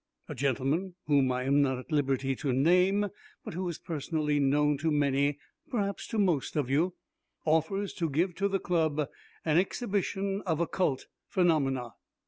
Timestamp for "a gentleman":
0.27-0.95